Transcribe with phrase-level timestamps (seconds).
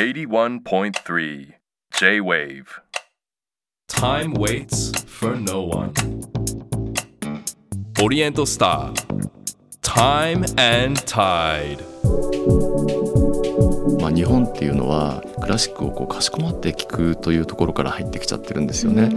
[0.00, 1.52] 81.3
[1.92, 2.80] J-Wave
[3.86, 5.92] Time waits for no one.
[8.00, 8.94] Oriental Star.
[9.82, 11.84] Time and Tide.
[14.00, 19.10] まあ、日本っていうのはクラシックをこうかしこまって聴くというところから入ってきちゃってるんですよね。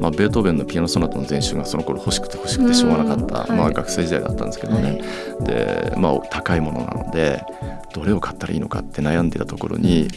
[0.00, 5.02] まあ、ベートーベンのピアノソナタの全集がその頃欲しくて欲しくてしょうがなかった、まあ、学生時代だったんですけどね、
[5.40, 7.44] で、まあ、高いものなので
[7.92, 10.08] どれを買ったらいいのかって悩んでたところに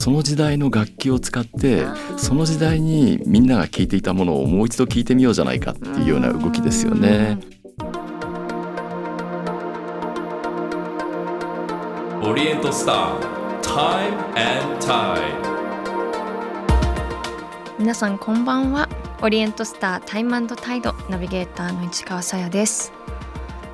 [0.00, 1.86] その時代の楽器を使って
[2.16, 7.38] その時代にみんなが聴いていたものをもう一度聴いてみようじゃないかっていうような動きですよね。
[12.20, 13.18] Oriental Star.
[13.62, 15.53] Time and Tide.
[17.84, 18.88] 皆さんこんばんは。
[19.20, 22.94] オリエントスタータイムタイドナビゲーターの市川さやです。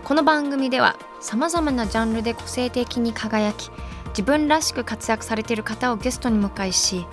[0.02, 3.70] この番組ではさまざまなジャンルで個性的に輝き
[4.09, 7.07] 自分らしく活躍されている方をゲストに迎えし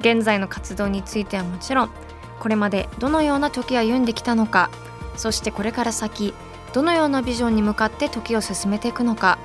[0.00, 1.90] 現在の活動についてはもちろん
[2.38, 4.68] これまでどのような時を歩んできたのか
[5.16, 6.34] そしてこれから先
[6.74, 9.38] どのようなビジョンに向かって時を進めていくのか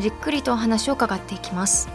[0.00, 1.88] じっくりとお話を伺っていきます。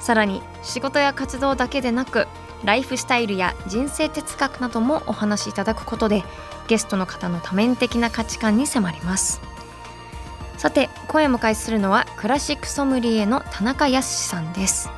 [0.00, 2.26] さらに仕事や活動だけでなく
[2.64, 6.24] ライフスタイルや人生哲学などもお話しいただくことで
[6.66, 9.40] ゲストの方の多面的な価値観に迫ります。
[10.56, 14.90] さて今夜迎えするのはクラシックソムリエの田中康さんです。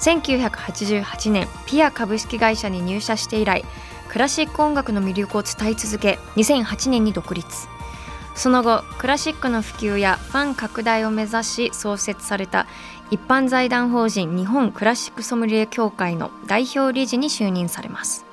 [0.00, 3.64] 1988年ピア株式会社に入社して以来
[4.08, 7.68] クラシック音楽の魅力を伝え続け2008年に独立。
[8.34, 12.66] その後クラシックの普及やファン拡大を目指し創設された
[13.12, 18.24] 一般財団法人日本クラシックソムリエ協会の代表理事に就任されます。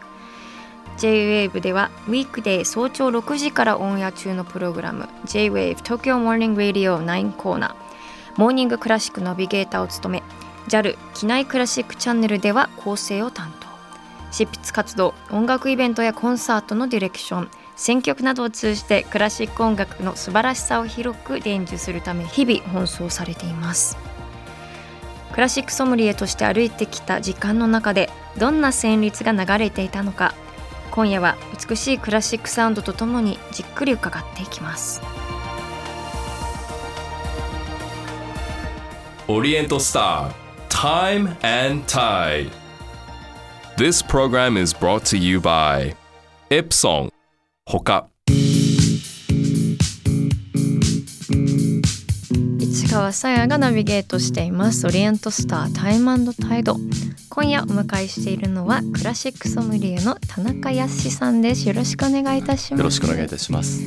[0.95, 10.23] J-WAVE ではウィークデー早朝6時からオンエア中のプログラム J-WAVE Tokyo Morning Radio 9コーナーモーニングクラシックナビゲーターを務め
[10.69, 13.67] JAL 機内クラシックチャンネルでは構成を担当。
[14.31, 23.97] 執筆活動音楽イベントやコンサートのディレクション選曲などを通じてクラシック音楽の素晴らしさを広く伝授するため日々奔走されています。
[25.39, 30.33] クラシックソムリエとして歩いてきた時間の中でどんな旋律が流れていたのか
[30.91, 31.37] 今夜は
[31.69, 35.01] 美しいクラシックサウンドとともにじっくり伺っていきます
[39.29, 40.33] Oriental Star.
[40.67, 42.51] Time and Tide.
[43.77, 45.95] This program is brought to you by
[46.49, 47.11] Ipsong.
[47.65, 48.09] Hoka.
[48.09, 48.18] 市
[52.89, 54.87] 川さやがナビゲートしています。
[54.87, 56.75] オリエントスタータイムタイド。
[57.29, 61.67] 今夜お迎えしているのはクラシックソムリエの田中康さんです。
[61.67, 62.79] よろしくお願いいたします。
[62.79, 63.79] よろしくお願いいたします。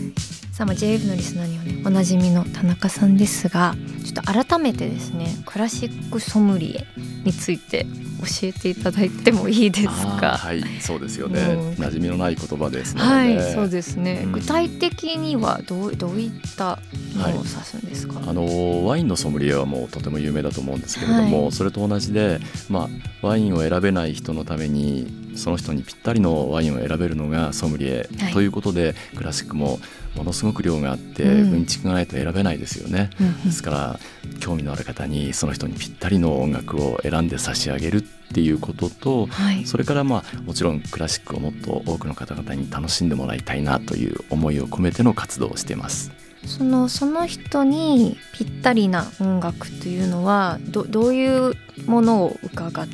[0.53, 3.75] さあ、まあ、JF のリスナーにはねおなじみの田中さんですが
[4.05, 6.87] ちょっと改めてですねクラシックソムリエ
[7.25, 7.87] について
[8.21, 10.37] 教えていただいてもいいですか？
[10.39, 11.41] はい、そうですよね。
[11.41, 11.57] う。
[11.57, 11.71] ん。
[11.73, 14.33] 馴染みのない言葉ですので、はいそうですね、うん。
[14.33, 16.79] 具体的にはどうどういった
[17.17, 21.53] のを指すんですか、あのワインのソムリエはもうとても有名だと思うんですけれども、はい。
[21.53, 22.89] それと同じで、ま
[23.23, 29.79] あ、ワインを選べない人のためにその人にぴったりのワインを選べるのがソムリエ、はいということでクラシックも
[30.17, 31.53] ものすごく量があって、うん。
[31.55, 33.11] うんちくがないと選べないですよね。
[33.21, 33.45] うんうん。
[33.45, 34.01] ですから
[34.41, 39.65] 興味のある方にその人にぴったりの音楽を選んで差し上げるっていうこととはい。
[39.67, 46.11] それからまあもちろんクラシックをもっと多くの方々に楽しんでもらいたいなという思いを込めての活動をしています。
[46.45, 51.55] そのその人にぴったりな音楽というのはどどういう
[51.87, 52.87] ものを伺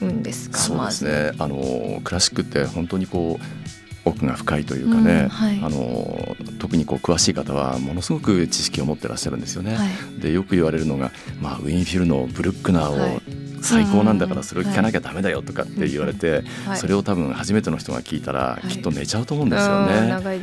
[0.00, 0.58] うんですか？
[0.58, 1.32] そうですね。
[1.38, 5.60] あのクラシックって本当にこう奥が深いというかね、うんはい。
[5.62, 9.74] あの特にこう詳しい方はものすごく知識を持ってらっしゃるんですよね。
[9.74, 9.88] はい。
[10.20, 13.10] でよく言われるのが、まあ、ウィンフィルのブルックナはい。
[13.10, 13.20] ーを
[13.62, 16.78] 最高なんだかうんらそれを聞かなきゃダメだよとかって言われて、はい。
[16.78, 18.68] それを多分初めての人が聞いたらい。
[18.68, 20.08] きっと寝ちゃうと思うんですようんね。
[20.08, 20.40] 長い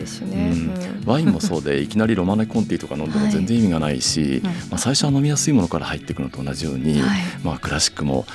[1.06, 4.50] ワインもそうでいきなりロマネコンティとか飲んでも全然意味がないし、うん。
[4.50, 7.22] まあ、最初は飲みやすいものから入っていくのと同じように、はい。
[7.44, 8.26] まあ、クラシックも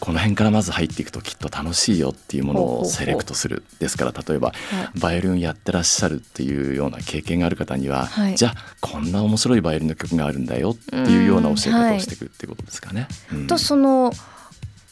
[0.00, 4.52] この辺からまず入っていくときっと楽しいよっていうものをセレクトするですから例えばは
[4.94, 5.00] い。
[5.00, 8.36] バイオリンやってらっしゃるっていうような経験がある方には、はい。
[8.36, 13.08] じゃあこんな面白いバイオリンの曲があるんだよっていうような教え方をしていくっていうことですかね。
[13.32, 13.46] うん。
[13.46, 14.12] とその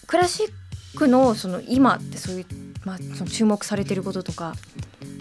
[0.06, 0.52] クラシッ
[0.94, 2.46] クのその今ってそういう、
[2.84, 4.54] まあ、その注目されていることとか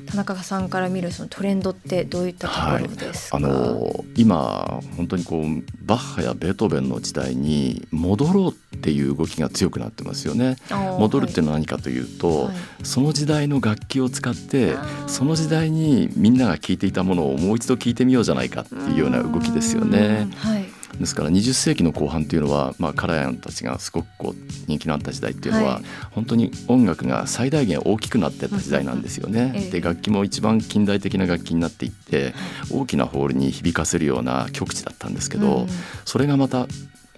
[0.06, 5.44] 田中さんから見るそのトレンドってどういったところですか、あの今本当にこう
[5.84, 10.58] バッハやベートーベンの時代に戻ろうっていう動きが強くなってますよね。
[11.00, 12.56] 戻るっていうのは何かというと、はい。
[12.84, 14.76] その時代の楽器を使って
[15.08, 20.28] その時代にみんなが聴いていたものをもう一度聴いてみようじゃないかっていうような動きですよね。
[20.36, 20.63] はい、
[21.00, 24.36] ですから20世紀の後半っていうのは、まあ、カラヤンたちがすごくこう
[24.68, 29.70] 人気のあった時代っていうのは、はい、本当に音楽が最大限大きくなってった時代なんですよね。
[29.72, 32.34] で楽器も一番近代的な楽器になっていって
[32.72, 35.68] 大きなホールに響かせるような極地だったんですけど、
[36.06, 36.68] それがまた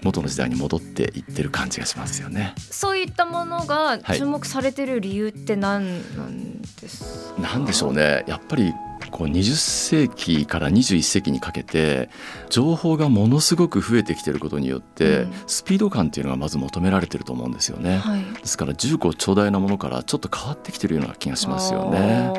[0.02, 2.54] 元の時代に戻っていってる感じがしますよね。
[2.58, 8.24] そういったものが注目されてる理由って何なんですか、はい、なんでしょうね。
[8.28, 8.74] やっぱり
[9.12, 12.10] こう20世紀から21世紀にかけて
[12.50, 22.32] 情報がものすごく増えてきてることによって、うん、スピード感っていうのがまず求められてると思うんですよね、はい、ですから重厚長大なものからちょっと変わってきてるような気がしますよね。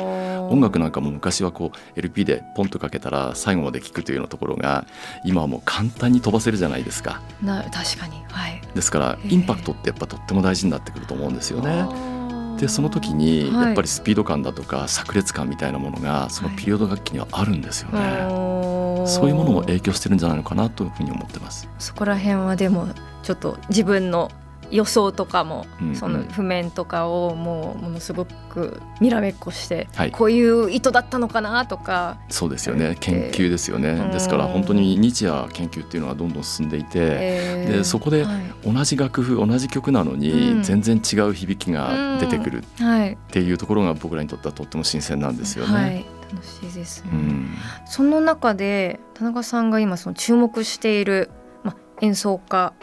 [0.49, 4.85] 音楽なんかも昔はこう LP でポンとかけたら最後まで聴くというようなところが
[5.23, 7.21] 今はもう簡単に飛ばせるじゃないですか。
[7.41, 12.17] な確かに、はい、ですからインパクトってやっぱとっても大事になってくると思うんですよね。
[12.57, 21.69] でその時にやっぱりスピード感だとか炸裂感みたいなものがそのピリオド楽器にはあるんですよね、はい、そういうものも影響してるんじゃないのかなというふうに思ってます。
[21.77, 22.87] そこら辺はでも
[23.21, 24.31] ちょっと自分の
[24.71, 32.17] 予想とかも、うんうん、その譜面とかをもうものすごくにらめっこして、はい、こういう意図だったのかなとか。
[32.29, 32.97] そうですよね。
[32.99, 38.25] 研究ですよね、うん、ですから本当に日夜研究っていうのはどんどん進んでいて、えー、でそこで
[38.63, 45.73] 同じ楽譜、同じ曲なのに全然違う響きが出てくるっていうところが僕らにとってはとっても新鮮なんですよね。
[45.73, 46.17] はい。
[46.31, 47.55] 楽しいですね、うん、
[47.85, 51.29] その中で田中さんが今その注目している、
[51.63, 52.73] まあ、演奏家、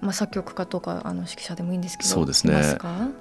[0.00, 2.54] まあ、作曲家とかあの指揮者でもいいんですけどそうですね、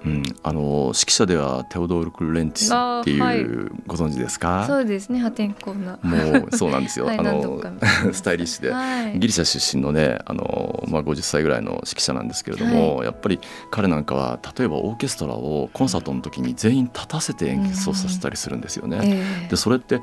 [0.05, 3.43] うん、あの指揮者ではテオドール・クルレンティスっていう、はい、
[3.87, 4.65] ご存知ですか？
[4.67, 5.99] そうですね破天荒な。
[6.01, 7.61] もうそうなんですよ、 はい、あの
[8.11, 13.39] スタイリッシュで、はい、ギリシャ出身のねあの、まあ、50歳ぐらいの指揮者なんですけれども、やっぱり
[13.69, 18.99] 彼なんかは例えばオーケストラをコンサートの時に全員立たせて演奏させたりするんですよね。
[19.01, 20.01] えー、でそれって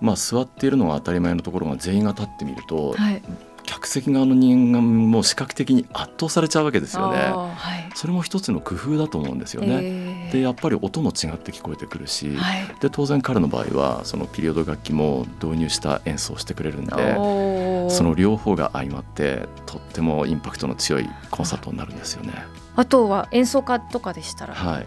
[0.00, 3.22] まあ、座っているのが当たり前のところが全員が立ってみると、はい、
[3.68, 4.80] 客席側の人間
[5.10, 16.92] も視覚的に圧倒されちゃうわけですよね、はい、それも一つの工夫だと思うんですよね、えー、でやっぱり音も違って聞こえてくるし、はい、で当然彼の場合はそのピリオド楽器も導入した演奏をしてくれるんで
[17.90, 22.32] その両方が相まってとってもインパクトの強いコンサートになるんですよね。
[22.78, 24.86] あとは演奏家とかでしたら、はい、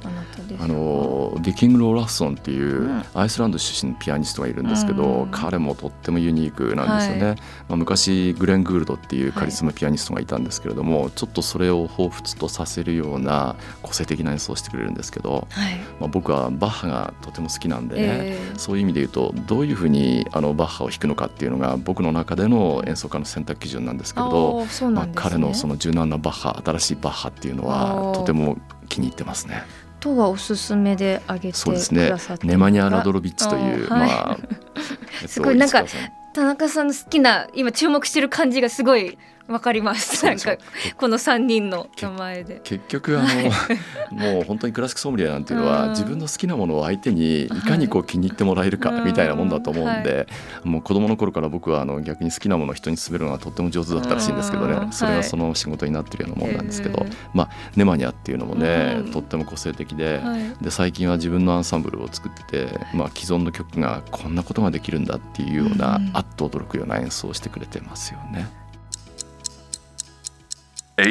[0.61, 7.35] あのディキング・ローラフソンっていうアイスランド出身のピアニストがいるんですけど、うん、彼もとってもユニークなんですよね、はい、
[7.67, 28.57] まあ、昔グレン・グールドっていうカリスマピアニストがいたんですけれども、はい、ちょっとそれを彷彿とさせるような個性的な演奏をしてくれるんですけど、はい、まあ、僕はバッハがとても好きなんでね、えー、そういう意味で言うとどういうふうにあのバッハを弾くのかっていうのが僕の中での演奏家の選択基準なんですけれど、ね、まあ、彼のその柔軟なバッハ新しいバッハっていうのはとても
[28.89, 29.63] 気に入ってますね。
[29.99, 32.11] とはおすすめであげてそうですね。
[32.43, 34.37] ネマニア・ラドロビッチという、はい、まあ、
[35.27, 35.85] すごいなんか
[36.33, 39.17] 田中さんの好きな今注目してる感じがすごい
[39.47, 40.25] わかります。
[40.25, 40.57] なんか
[40.97, 42.61] この三人の名前で。
[42.63, 43.29] 結局あの
[44.33, 50.27] もう本当にクラシックソムリエなんていうのは自分の好きなものを相手にいかにこう気に入ってもらえるかみたいなもんだと思うんで、
[50.63, 60.21] もう子供の頃から僕はあの逆に好きなものを人に勧めるのがとっても上手だったらしいんですけどね、それがその仕事になってるようなもんなんですけど、まあネマニアっていうのもね、とっても個性的で、
[60.61, 68.60] で最近は自分のアンサンブルを作って、まあ既存の曲がこんなことができるんだっていうような、あっと驚くような演奏をしてくれてますよね。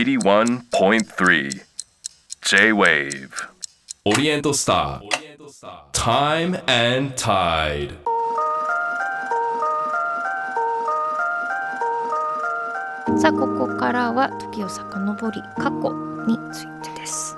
[0.01, 1.61] 81.3
[2.41, 3.29] J-Wave
[4.07, 5.11] オリエントスター
[5.93, 6.55] Time
[6.95, 7.99] and Tide.
[13.19, 15.93] さあここからは時を遡り過去
[16.27, 17.37] についてです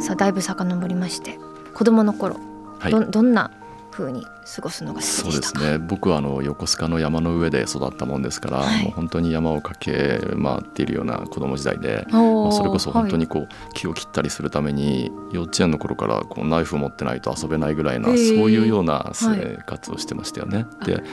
[0.00, 1.38] さあだいぶ遡りまして
[1.72, 2.36] 子供の頃、
[2.78, 3.50] はい、どどんな
[3.90, 5.78] 風に過ごすのがそうですね。
[5.78, 20.66] 僕はあの横須賀の山の上で育ったもんですから、はい、もう本当に山を駆け回っているような子供時代で、まあ、それこそ本当にこう、木を切ったりするために幼稚園の頃からこうナイフを持ってないと遊べないぐらいな、そういうような生活をしてましたよね。
[20.80, 21.04] はい、で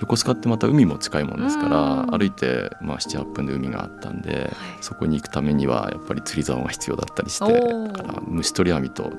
[0.00, 7.60] 横須賀ってまた海も近いもんですから歩いてまあ78分で海があったんで、はい、そこに行くためにはやっぱり釣り竿が必要だったりしてだ
[7.92, 9.12] から虫取り網と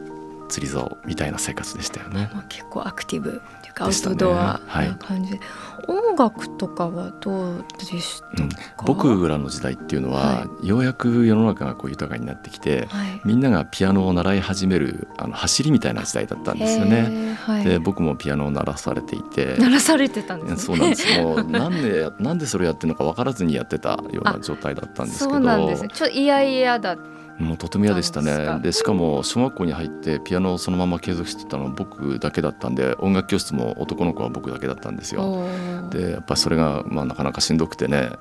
[0.49, 2.29] 釣り竿みたいな生活でしたよね。
[2.49, 5.33] 結構アクティブっていうかアウトドアな感じ。
[5.33, 5.41] はい、
[5.87, 8.49] 音楽とかはどうでしたか、うん、
[8.85, 17.37] 僕らの時代っていうのは、はい、ようやく世の中がこう豊かになってきて、はい、みんながピアノを習い始めるあの走りみたいな時代だったんですよね。
[17.63, 19.55] で僕もピアノを鳴らされていて。
[19.57, 21.21] 鳴らされてたんです、ね、そうなんです。
[21.21, 25.31] もう なんでなんでそれやってるのか分からずにやってたような状態だったんですけど。
[25.31, 25.87] そうなんです。
[25.87, 26.97] ちょっといやいやだ
[27.39, 28.59] もうとても嫌でしたね。
[28.61, 35.47] でしかも小学校に入ってピアノをそのまま継続してたのは僕だけだったんで音楽教室も男の子は僕だけだったんですよ。
[35.89, 38.11] でやっぱりそれがまあなかなかしんどくてね。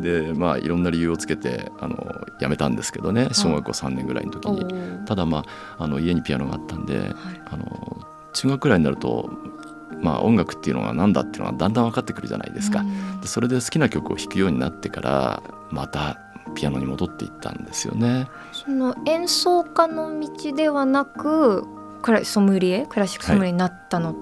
[0.00, 5.06] でまあいろんな理由をつけてあの辞めたんですけどね小学校3年ぐらいの時に。
[5.06, 5.44] ただま
[5.78, 7.12] ああの家にピアノがあったんで、はい、
[7.50, 9.30] あの中学くらいになると
[10.00, 12.84] まあ、音楽っていうのが何だっていうのはだんだん分かってくるじゃないですか。
[13.20, 16.20] でそれで好きな曲を弾くようになってからまた
[16.54, 18.28] ピアノに戻っていったんですよね。
[18.52, 21.64] その演奏家の道ではなく
[22.02, 22.86] クラソムリエ？
[22.86, 24.14] クラシックソムリエになったの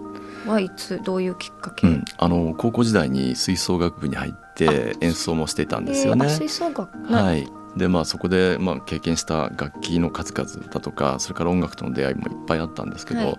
[0.47, 6.29] はいつ、はい、どういうきっかけ、うん、あの高校時代に吹奏楽部に入って演奏もしていたんですよね。
[6.29, 7.49] 吹奏楽はい。
[7.77, 13.37] でまあ、そこで、まあ、経験した楽器の数々だとかそれから音楽との出会いもいっぱいあったんですけど、はい、や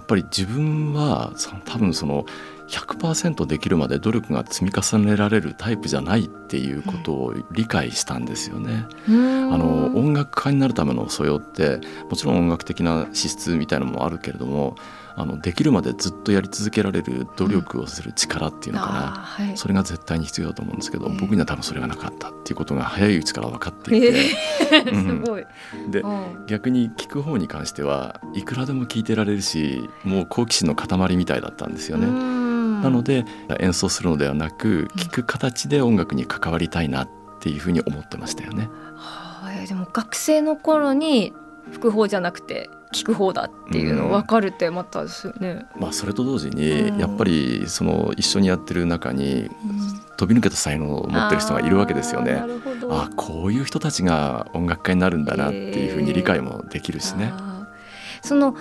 [0.00, 1.32] っぱり自分は
[1.64, 2.24] 多分その
[2.68, 8.86] 100%できるまで努力が積み重ねられるタイプじゃないっていうことを理解したんですよね。
[9.06, 14.76] あの音楽家になるための素養ってもちろん音楽的な資質みたいなのもあるけれども
[15.16, 19.00] あのできるまでずっとやり続けられる努力をする力っていうのかな、
[19.38, 25.46] うんはい、それが絶対に必要だと思うんですけど、えー、僕には多分それがなかったっていうことが早いうちから分かっていて、えー、 すごい、
[25.90, 26.02] で、
[26.48, 32.43] 逆に聞く方に関してはいくらでも聞いてられるしもう好奇心の塊みたいだったんですよね。
[32.84, 33.24] なので
[33.60, 37.08] 演奏するのではなく聞く形で音楽に関わりたいなっ
[37.40, 38.68] ていうふうに思ってましたよね。
[38.96, 41.32] はあ、でも学生の頃に
[41.72, 45.66] 副報じゃなくて聞く方だっていうの分かるってまたですよね。
[45.76, 49.50] まあ、それと同時にやっぱりその一緒にやってる中に
[50.16, 52.42] 飛び抜けた才能を持ってる人がいるわけですよね。
[52.88, 57.32] ああこういう人たちが音楽家になるんだなっていうふうに理解もできるしね。
[58.22, 58.54] その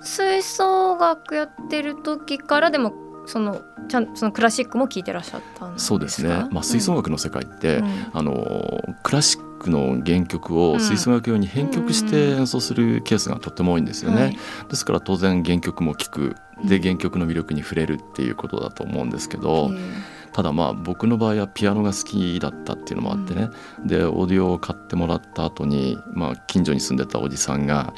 [0.00, 2.92] 吹奏楽やってる時からでも
[3.28, 5.88] そのちゃんそのクラシックも聴いてらっしゃったんですか？
[5.88, 16.36] そうですね、まあ、吹奏楽の世界って、うん、あのクラシックの原曲を吹奏楽用に編曲して演奏するケースがとっても多いんですよね、はい、ですから当然原曲も聴く。
[16.64, 19.70] で原曲の魅力に触れるっていうことだと思うんですけど、
[20.32, 23.48] ただまあ僕の場合はピアノが好きだったっていうのもあってね、
[23.86, 27.94] でオーディオを買ってもらった後にまあ近所に住んでたおじさんが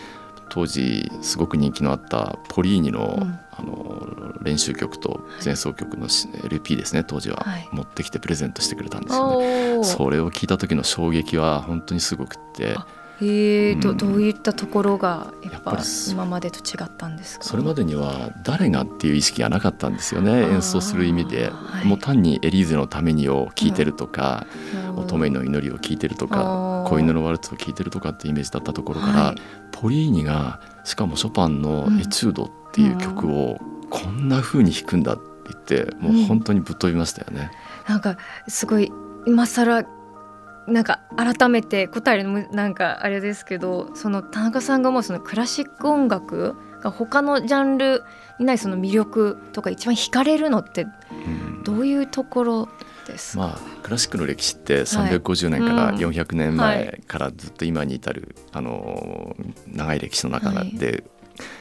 [0.50, 3.19] 当時すごく人気のあったポリーニの,、
[3.52, 6.09] あの練習曲と前奏曲の
[6.45, 9.85] LP ですね当時は、持ってきてプレゼントしてくれたんですよね。
[9.85, 12.76] それを聞いた時の衝撃は本当にすごくって。
[13.22, 15.78] えー、うん、どどういったところがやっぱ
[16.10, 17.44] 今までと違ったんですか？
[17.44, 24.46] それまでには誰がっていう意識がなかったんですよね演奏する意味で、はい、もう単にエリーゼのためにを聴いてるとか、
[24.88, 29.36] うん、乙女の祈りを聴いてるとか子犬のワルツを聴いてるとかっていうイメージだったところから、はい、
[29.72, 33.58] ポリーニがしかもショパンの「エチュード」っていう曲を
[33.90, 35.22] こんな風に弾くんだって
[35.52, 37.50] 言ってもう本当にぶっ飛びましたよね。
[37.86, 38.16] うん、なんか
[38.48, 38.92] すごい
[39.26, 39.84] 今更
[40.70, 48.02] なんか改めて答えるのもなんかあれですけどその田中さんがもうそのクラシック音楽が他のジャンル
[48.38, 50.86] にないその魅力とか一番惹かれるのって
[51.64, 52.68] どういうところ
[53.06, 59.34] ですまあ、クラシックの歴史って350年から400年前からずっと今に至る、あの
[59.66, 61.02] 長い歴史の中で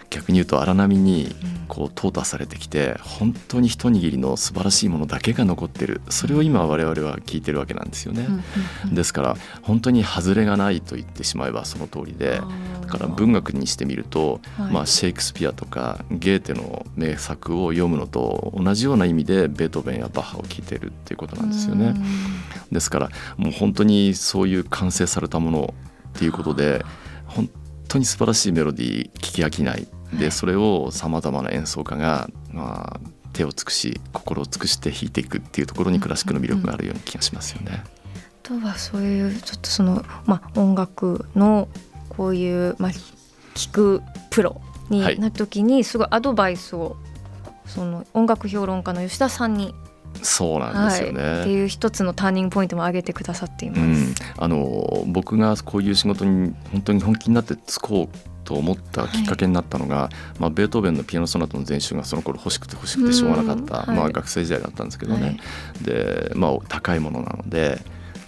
[0.09, 1.35] 逆に言うと荒波に
[1.67, 6.01] こう淘汰されてきて本当に一握りの素晴らしいものだけが残ってる。
[6.09, 8.27] それを今我々は聞いてるわけなんですよね。
[8.91, 12.41] ですから本当に外れがないと言ってしまえばその通りで。
[12.89, 21.93] だから文学にしてみると、まあ、シェイクスピアとかゲーテの名作を読むのと同じような意味でベートーベンやバッハを聞いてるっていうことなんですよね。
[22.71, 25.73] ですからもう本当にそういう完成されたもの
[26.15, 26.83] っていうことで
[27.27, 27.47] 本
[27.89, 29.87] 当に素晴らしいメロディー聞き飽きない。
[30.13, 32.99] でそれをさまざまな演奏家が、まあ、
[33.33, 37.83] 手を尽くし心を尽くして弾いていくっていうところにクラシックの魅力があるような気がしますよね。
[38.41, 41.67] とはそういうちょっとその、まあ、音楽の
[42.09, 42.91] こういう、まあ、
[43.53, 46.97] 聞くプロになった時にすごいアドバイスを
[47.67, 49.75] その音楽評論家の吉田さんに
[50.21, 53.81] そうなんですよね、はい、っていう一つのターニングポイントも挙げてくださっています。
[53.81, 67.79] うん、あの僕がこういう仕事に本当に本気になって就こうと思ったきっかけになったのが、はい、まあ、ベートーベンのピアノ・ソナタの全集がその頃欲しくて欲しくてしょうがなかった、まあ、学生時代だったんですけどね、はい、で、まあ、高いものなので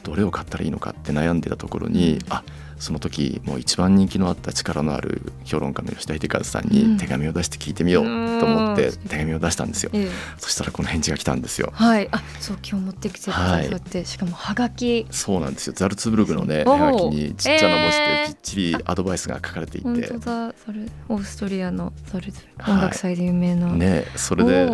[0.04, 2.44] どれを買ったらいいのかって悩んでたところに、うん、あ
[2.82, 8.06] その時もう一番人気のあった力のある評論家の吉田秀和さんに手紙を出して聞いてみよう
[8.40, 10.08] と思って手紙を出したんですよ、ええ、
[10.40, 11.70] そしたらこの返事が来たんですよ。
[11.74, 12.10] はい。
[12.12, 15.74] あそう今日持ってきてくださって、はい、しかもはがきそうなんですよ。
[15.76, 20.54] ザルツブルクのねはがきにちっちゃな文字でぴっちりアドバイスが書かれていて、本当だ。
[20.66, 24.70] それオーストリアのザルツ音楽祭で有名な、はい、ねそれで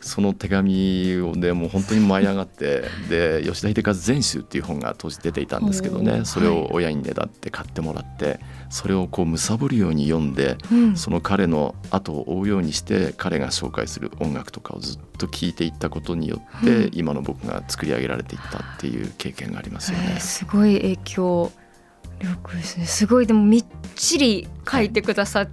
[0.00, 8.40] その手紙をでもう本当に舞い上がってで吉田秀和全集っていう本が当時出ていたんですけどね それを親にねだって買ってもらって
[8.70, 20.12] それをこう貪るように読んで、うん、その彼の後を追うようにして彼が紹介する音楽とかをずっと聞いていったことによって、うん、今の僕が作り上げられていったっていう経験がありますよね。
[20.14, 21.52] えー、すごい影響
[22.20, 23.64] 力ですねすごいでもみっ
[23.94, 25.48] ちり書いてくださっ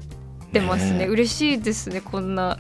[0.51, 2.57] てますね、ね、嬉しいですねこんな。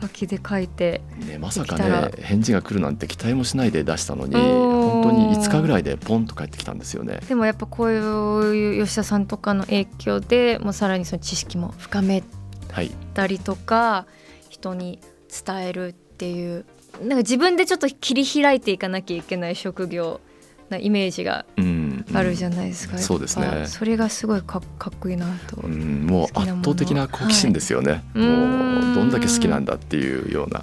[0.00, 7.20] 書きで書いてね、まさかね返事が来るなんて期待もしないで出したのに本当に5日ぐらいでポンと返ってきたんですよね。
[7.28, 12.22] でもやっぱこういう吉田さんとかの影響でもうさらにその知識も深め
[13.14, 14.06] たりとか、は
[14.44, 15.00] い、人に
[15.44, 16.64] 伝えるっていう
[17.00, 20.20] なんか自分でちょっと切り開いていかなきゃいけない職業
[20.70, 21.46] なイメージが
[22.14, 23.66] あるじゃないですか、そうですね。
[23.66, 30.62] それがすごいかかっこいいなと、うん、もう圧倒的な好奇心ですよね、はい、もうどんだけ好きなんだっていうような。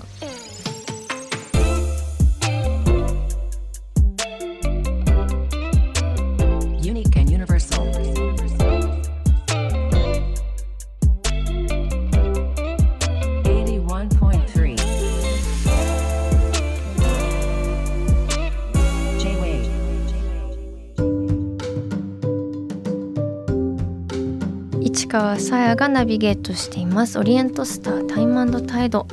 [25.13, 27.19] 川さやがナビゲートしています。
[27.19, 29.07] オリエントスタータイムタイド。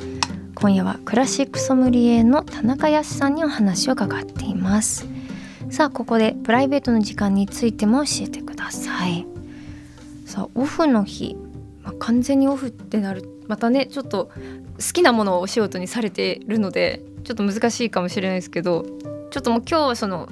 [0.55, 5.05] 今夜はクラシックソムリエの田中康さんにお話を伺っています。
[5.69, 9.27] さあここでプライベートの時間についても教えてください。
[10.25, 11.37] さあオフの日、
[11.83, 13.23] まあ、完全にオフってなる。
[13.47, 14.31] またねちょっと
[14.77, 18.87] 好きなものをお仕事にされているのでちょっと難しいかもしれないですけど
[19.29, 20.29] ちょっともう今日はその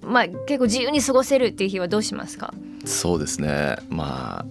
[0.00, 2.54] まあ結構自由に過ごせるっていう日はどうしますか？
[2.86, 3.76] そうですね。
[3.90, 4.46] まあ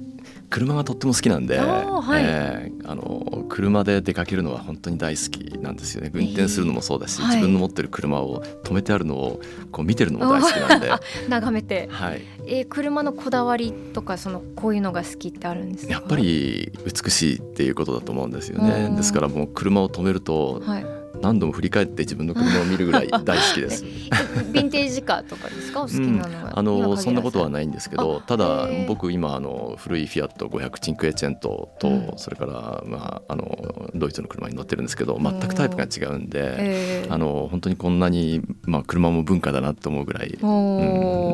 [0.49, 6.11] 車がとっても好きなんで、はい、えー、あの車で出かけるのは本当に大好きなんですよね。
[6.13, 9.41] 運転するのもそうだし、えー、自分の持ってる車を止めてあるのを
[9.71, 10.89] こう見てるのも大好きなんで。
[11.29, 12.21] 眺めて、はい。
[12.47, 15.93] えー、車のこだわりとかそのこういうのが好きってあるんですか？
[15.93, 23.83] やっぱり美しいっていうことだと思うんですよねですからもう車を止めると、はい何度も振り返って自分の車を見るぐらい 大好きです。
[23.83, 25.81] ヴィンテージカーとかですか？
[25.81, 40.47] お好きなのは、うん、あのそんなことはないんですけどただ僕今あの古いフィアット500チンクエチェントと、うん、それからまああのドイツの車に乗ってるんですけど全くタイプが違うんであの本当にこんなにまあ車も文化だなと思うぐらい、う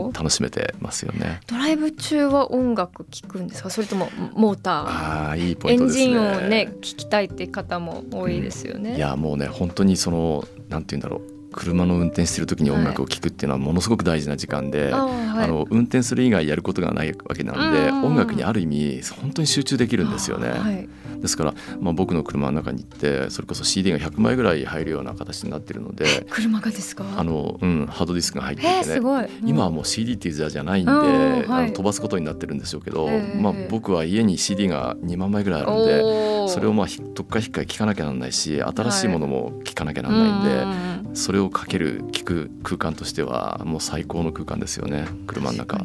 [0.10, 1.42] ん、楽しめてますよね。
[1.48, 3.70] ドライブ中は音楽聴くんですか？
[3.70, 4.74] それともモーター。
[4.88, 6.04] ああいいポイントですね。
[6.04, 8.96] エンジンをね聞きたいって方も多いですよね。
[8.96, 11.35] いやもうね本当にそのなんて言うんだろう。
[11.56, 15.08] 車の運転してる時に音楽を聴くっていうのはものすごく大事な時間で、は
[15.42, 20.50] い、あの運転する以外やることがないわけなんで、音楽にある意味本当に集中できるんですよね。
[20.50, 20.88] はい、
[21.22, 27.06] ですから、まあ、僕の車の中に行ってそれこそ CD が100枚ぐらい入るような形になってるので 車がですか？
[27.16, 45.80] あの、うん、ハードディスクが入っていてね、うん、今はもう CD っていう時代じゃないんで、はい、あの飛ばすことになってるんでしょうけど、まあ、僕は家に CD が2万枚ぐらいあるんでそれをまあどっか引っか聞かなきゃなんないし新しいものも聞かなきゃなんないんで、それををかける聞く空間としてはもう最高の空間ですよね車の中。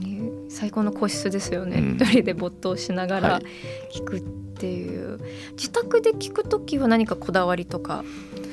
[0.48, 3.40] 最高の個室ですよね、うん、一人で没頭しながら
[3.94, 5.20] 聞くっていう、はい、
[5.52, 8.02] 自宅で聞く時は何かこだわりとか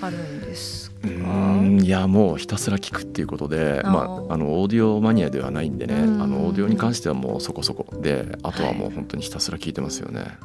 [0.02, 1.08] あるんですか？
[1.08, 5.96] いやもうひたすら聞くっていうことでまあ、あのオーディオマニアではないんでね。
[5.96, 10.38] あのオーディオに関してはもうそこそこであとはもう本当にひたすら聞いてますよね。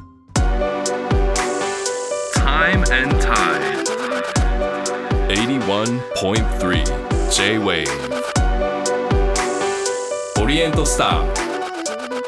[2.35, 3.72] Time and Tide
[5.43, 7.85] 81.3 J-Wave
[10.41, 11.33] オリエントスター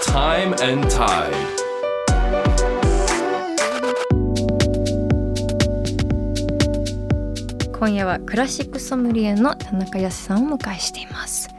[0.04, 1.32] Time and Tide.
[7.72, 11.50] 今夜はクラシックソムリエの田中康さんをお迎えしています。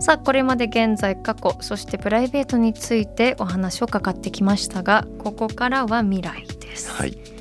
[0.00, 6.90] さあこれまで現在過去そしてプライベートについてお話を伺ってきましたがここからは未来です。
[6.90, 7.33] はい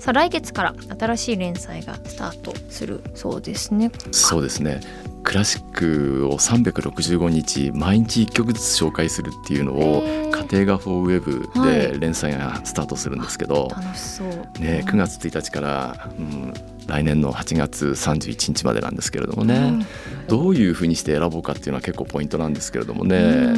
[0.00, 3.92] さあ来月から新しい連載がスタートするそうですね。
[4.12, 4.80] そうですね。
[5.22, 16.54] クラシックを365日毎日1曲ずつ紹介するっていうのを家庭画フォーウェブで連載がスタートするんですけど、はい、楽しそう、ね、9月1日から、うん、
[16.86, 23.52] 来年の8月31日までなんですけれどもね、うん、どういうふうにして選ぼうかっていうのは結構ポイントなんですけれどもね。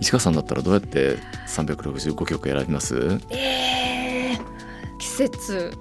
[0.00, 2.96] 石川さんだったらどうやって365曲選びます？
[3.30, 4.07] えー、
[4.98, 5.72] 季節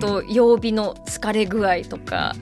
[0.00, 2.34] と曜日の疲れ具合とか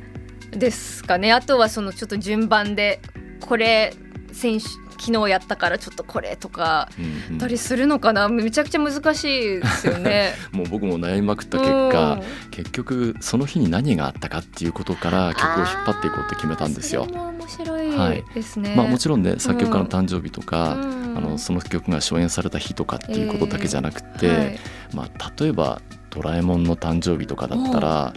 [0.50, 3.00] ですかね、あとはそのちょっと順番で
[3.40, 3.94] これ
[4.32, 4.64] 選手
[5.00, 6.90] 昨日やったからちょっとこれとか
[7.38, 10.34] たりするのかな、うんうん、めちゃくちゃ難しいですよね。
[10.52, 17.06] もう僕も悩みまくった結果、うん、結局その日に何があったかっていうことから曲を引っ張っていこうって決めたんですよ。
[17.10, 24.58] 面白いですね、はい、まあ、もちろんね作曲家の誕生日とか、うん、あのその曲が初演された日とかっていうことだけじゃなくて、えーはい、
[24.92, 25.80] まあ、例えば
[26.10, 28.12] ドラえもんの誕生日とかだったら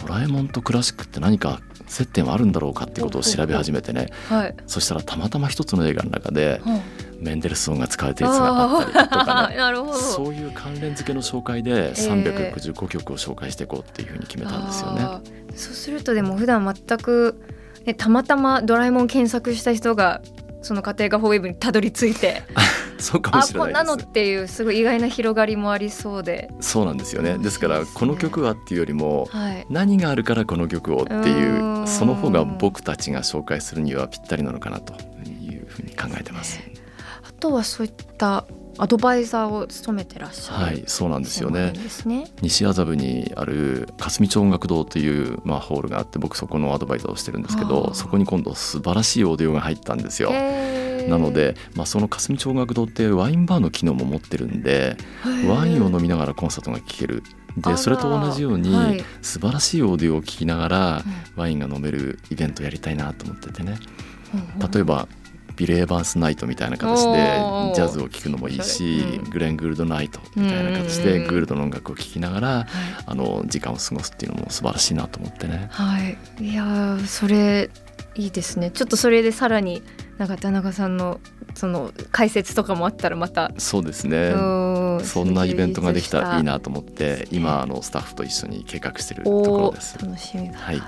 [0.00, 6.60] ドラえもんとクラシックって何か接点はあるんだろうかってことを調べ始めてね、はい、そしたらたまたま一つの映画の中で、
[7.20, 9.56] メンデルスゾンが使われてるやつがあったりとかね。
[9.94, 15.02] そういう関連付けの紹介で365曲を紹介していこうっていうふうに決めたんですよね。
[15.02, 17.40] えー、そうするとでも普段全く、
[17.84, 20.22] ね、たまたまドラえもん検索した人が
[20.62, 22.42] その家庭科法ウェブにたどり着いて
[22.98, 26.50] そうかもしれないあこんなのっていうすごい意外な広がりもありそうで。
[26.60, 27.38] そうなんですよね。
[27.38, 36.60] ですからこの曲はっていうよりも、はい、何があるからこの曲をっていうその方が僕たちが紹介するにはぴったりなのかなというふうに考えてます。
[37.26, 38.44] あとはそういった
[38.78, 40.64] アドバイザーを務めてらっしゃる。
[40.64, 41.72] はいそうなんですよね、
[42.06, 50.30] ね、西麻布にある霞町音楽堂という、まあ、ホールがあって僕そこのアドバイザーをしてるんですけどそこに今度素晴らしいオーディオが入ったんですよ。
[51.08, 54.96] なので、まあ、その霞町音楽堂ってワインバーの機能も持ってるんで
[55.48, 57.22] ワインを飲みながらコンサートが聴ける。
[57.56, 61.04] でそれと同じように、はい、素晴らしいオーディオを聴きながら、
[61.36, 63.78] ワインが飲めるイベントやりたいなと思っててね。
[64.72, 65.06] 例えば
[65.56, 67.38] ビル・エヴァンス・ナイトみたいな形で
[67.74, 72.66] ジャズを聴くのもいいし、うん、グレン・グールド・ナイトみたいな形でグールドの音楽を聴きながら、はい、
[73.06, 75.68] あの時間を過ごすっていうのも素晴らしいなと思ってね。
[75.70, 77.70] はい、いやそれ
[78.16, 78.70] いいですね。
[78.70, 79.82] ちょっとそれでさらに
[80.18, 81.20] なんか田中さんの
[81.54, 83.52] その解説とかもあったらまた。
[83.58, 84.32] そうですね。
[85.04, 89.98] そんなイベントができたらいいなと思って今あのスタッフと一緒に計画してるところです。
[89.98, 90.82] 楽しみだ、はい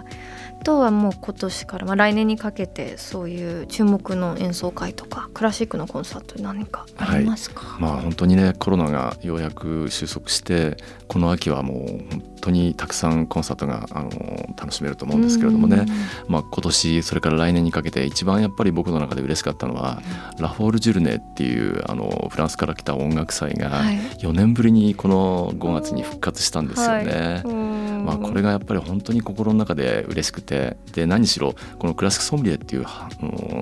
[0.66, 10.76] とはもう今年から、まあ、来年にかけてそういう注目の演奏会とかクラシックのコンサート何かありますか、はい、まあ本当にねコロナがようやく収束して
[11.06, 14.10] この秋はもう本当にたくさんコンサートがあの
[14.56, 15.86] 楽しめると思うんですけれどもね、
[16.26, 20.02] まあ、今年それから来年にかけて一番やっぱり僕の中で嬉しかったのは、
[20.36, 23.84] うん、ラフォール・ジュルネっていうあのフランスから来た音楽祭が
[24.18, 27.42] 4年ぶりにこの5月に復活したんですよね。
[27.44, 27.65] はい
[28.06, 32.86] まあ、これがやっぱり本当に心の中で嬉しくてで何しろこのクラシックソムリエっていう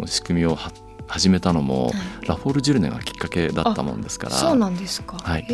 [0.07, 0.59] 仕組みを
[1.07, 1.91] 始めたのも、は
[2.23, 4.35] い、ラフォール・ジュルネがきっかけだったもんですから。
[4.35, 5.47] そうなんですか、はい、ラ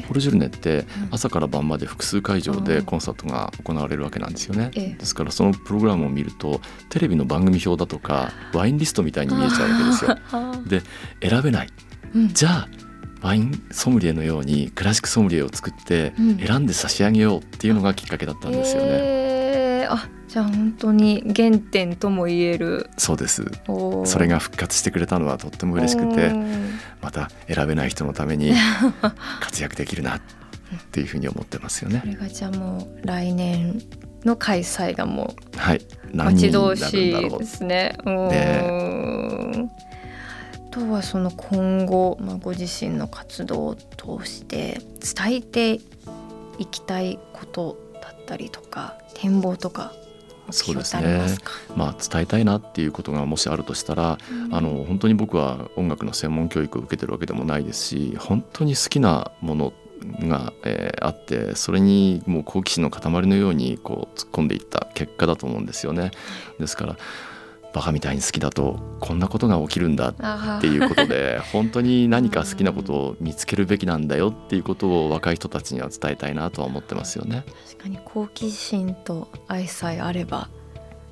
[0.00, 10.82] フォール・ジュルネって朝から晩まで複数会場でコンサートが行われるわけなんですよね、うん、ですからそのプログラムを見るとテレビの番組表だとかワインリストみたいに見えちゃうわけですよ。
[11.20, 11.68] で選べない、
[12.14, 12.68] うん、じゃあ
[13.20, 16.12] ワインソムリエのようにクラシックソムリエを作って
[16.44, 18.88] 選んで差し上げようっていうのがきっかけだったんですよね。
[18.90, 22.90] えー、あじゃあ本当に原点とも言える。
[22.96, 23.44] そうです。
[24.04, 26.32] それが復活してくれたのはとっても嬉しくて
[27.00, 28.52] また選べない人のために
[29.40, 30.20] 活躍できるなっ
[30.92, 32.00] ていうふうに思ってますよね。
[32.00, 33.82] これがじゃあもう来年
[34.24, 35.80] の開催がもうはい。
[36.12, 37.96] 待ち遠しいですね。
[38.04, 39.68] ね
[40.70, 45.80] とはその今後、まあ、ご自身の活動を通して伝えて
[46.58, 49.92] いきたいことだったりとか展望とか
[50.50, 51.36] そうですね。
[51.76, 59.72] まあ、伝えたいなっていうことがもしあるとしたら、うん、あの本当に僕は音楽の専門教育を受けてるわけでもないですし本当に好きなもの
[60.20, 66.12] が、えー、あってそれにもう好奇心の塊のようにこう突っ込んでいった結果だと思うんですよね。
[66.58, 66.96] ですから
[67.72, 77.44] バカみたいに好きだとこんなことが起きるんだっていうことで本当に何か好きなことを見つけるべきなんだよっていうことを若い人たちには伝えたいなとは思ってますよね。
[77.68, 80.48] 確かに好奇心と愛さえあれば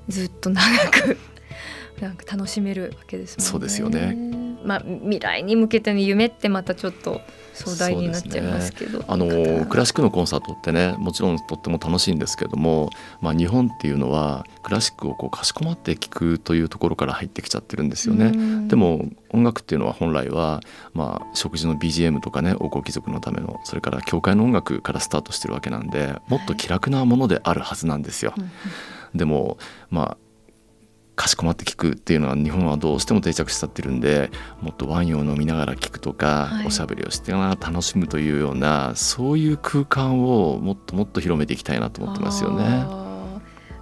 [0.08, 1.18] ずっと長く
[2.00, 3.50] なんか楽しめるわけですもんね。
[3.50, 4.35] そうですよね。
[4.66, 7.20] まあ未来に向けての夢ってまたちょっと
[7.54, 18.68] 壮大になっちゃいますけど、ね、あのクラシックのコンサートってねもちろんとっても楽しいんですけども、まあ、日本っていうのはクラシックをこうかしこまって聴くというところから入ってきちゃってるんですよね。
[18.68, 20.60] でも音楽っていうのは本来は、
[20.92, 28.34] まあ、食事の BGM とかね王侯貴族のためのそれから教会の音楽からスタートしてるわけなんでもっと気楽なものであるはずなんですよ。
[29.14, 29.56] でも
[29.90, 30.25] まあ
[31.16, 42.86] かしこまって聞くっていうのは日本はどうしても定着しちゃってるんでもっとワインを飲みながら聞くとか、はい、おしゃべりをして楽しむというようなそういう空間をもっともっと広めていきたいなと思ってますよね。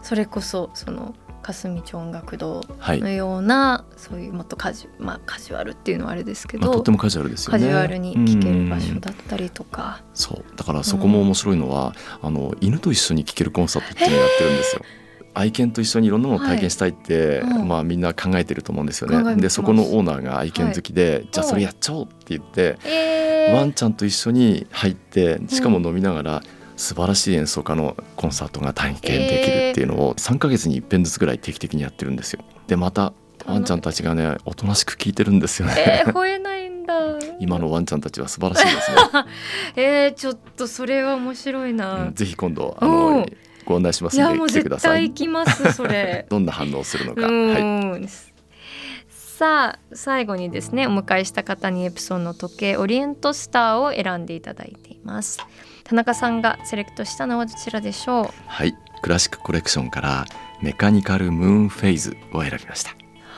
[0.03, 7.59] それこそその霞町音楽堂のような、はい、そういうもっとカジ,、まあ、カジュアルっていうのはあれですけど、まあ、とてもカジュアルですよね。
[7.59, 10.57] カジュアルに聴ける場所だったりとか、そう。
[10.57, 14.83] だからそこも面白いのは、うん、あの犬と一緒に聴けるコンサートっていうのをやってるんですよ。
[15.35, 19.37] 愛犬と一緒にいろんなものを体験したいって、はいまあ、みんな考えてると思うんですよね。
[19.37, 26.43] でそこのオーナーが愛犬好きで、はい、じゃあそれやっちゃおうって言って、えー、ワンちゃんと一緒に入ってしかも飲みながら、
[26.77, 32.45] 素晴らしい演奏家のコンサートが体験できるっていうのを3か月に一遍ずつぐらい定期的にやってるんですよ。
[32.67, 33.13] でまた
[33.47, 36.03] ワンちゃんたちがねおとなしく聞いてるんですよね。
[36.07, 36.95] えー、吠えないんだ。
[37.39, 38.97] 今のワンちゃんたちは素晴らしいですね。
[39.77, 42.07] えー、ちょっとそれは面白いな。
[42.07, 43.27] うん、ぜひ今度あの
[43.67, 45.09] ご案内しますので来てください。
[45.09, 46.27] 行きますそれ。
[46.31, 47.23] どんな反応するのか。
[47.23, 48.09] はい。
[49.09, 55.41] さあ最後にですねお迎えした方にエプソンの時計オリエントスターを選んでいただいています。
[55.83, 58.31] 田中さんがセレクトしたのはどちらでしょう？
[58.47, 60.25] はいクラシックコレクションから
[60.63, 62.93] メカニカルムーンフェイズを選びました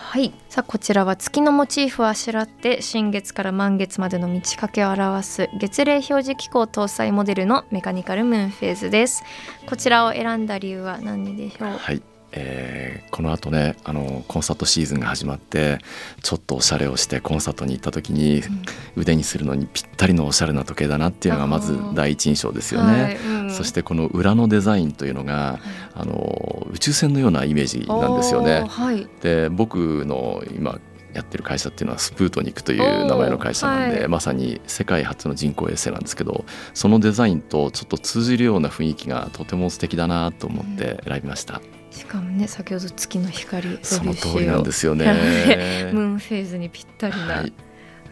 [0.09, 0.33] はい。
[0.49, 9.25] さあこちらは月のモチーフをあしらって新月から満月までの満ち欠けを表す月齢表示機構搭載モデルのメカニカルムーンフェイズです。
[9.66, 11.69] こちらを選んだ理由は何でしょう？
[11.77, 12.01] はい。
[12.38, 15.79] えー、このあとねあのコンサートシーズンが始まって
[16.23, 18.62] ちょっとおしゃれをしてコンサートに行った時に、うん、
[18.97, 23.03] 腕にするのにぴったりのおしゃれな時計だなっていうのがまず第一印象ですよね。
[23.03, 23.16] はい。
[23.16, 25.59] うん、そしてこの裏のデザインというのが、
[25.95, 28.65] あの宇宙船のようなイメージなんですよね。
[28.69, 30.79] はい、で僕の今
[31.15, 41.59] やってる会社っていうのはスプートニクという名前の会社なんで、はい、まさに世界初の人工衛星なんですけどそのデザインとちょっと通じるような雰囲気がとても素敵だなと思って選びました。
[41.59, 45.07] うんしかもね先ほど月の光その通りなんですよね。
[45.95, 47.53] ムーンフェーズにぴったりな,、はい、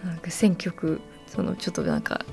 [0.02, 2.24] なんか選曲そのちょっとなんか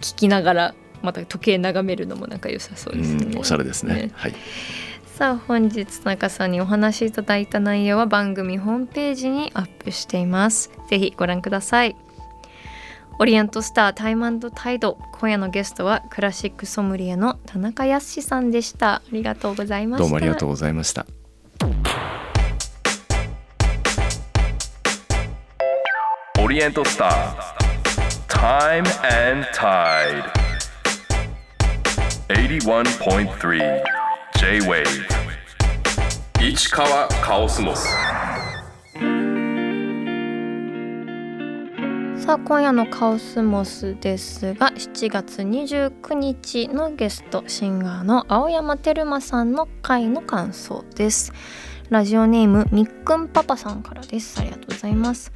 [0.00, 3.38] 聞きながらまた時計眺めるのもなんか良さそうですね。
[3.38, 4.34] おしゃれですね、ね、はい。
[5.16, 10.70] さあ本日田中さんにお話しいただいた内容は番組ホームページにアップしています。
[10.88, 11.96] ぜひご覧ください。
[13.18, 14.96] オリエントスタータイムタイド。
[15.12, 18.94] 今夜のゲストはクラシックソムリエの田中康さんでした。
[18.94, 20.04] ありがとうございました。
[20.04, 21.06] どうもありがとうございました。
[26.42, 27.60] オリエントスター
[28.26, 28.88] タイム
[29.52, 30.39] タイド
[32.30, 33.58] 81.3
[34.38, 34.84] J-Wave
[36.40, 37.88] 市川カオスモス。
[42.24, 51.32] さあ今夜のカオスモスですが7月29日のゲストシンガーの青山テルマさんの回の感想です。
[51.88, 54.38] ラジオネームみっくんパパさんからです。
[54.38, 55.32] ありがとうございます。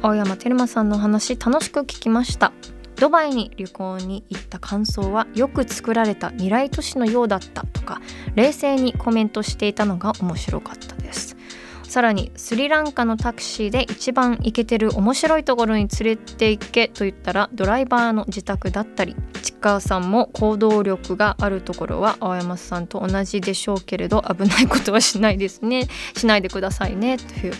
[0.00, 2.52] 青山テルマさんの話楽しく聞きました。
[2.98, 8.00] ドバイに旅行に行った感想はよく作られた未来都市のようだったとか
[8.34, 11.36] 冷静にコメントしていたのが面白かったです。
[11.84, 25.88] さらにスリランカのタクシーで一番イケてる面白いところに連れて行けと言ったらドライバーの自宅だったりちかさんも行動力があるところは青山さんと同じでしょうけれど危ないことはしないですね。
[26.14, 27.16] しないでくださいね。
[27.16, 27.54] という。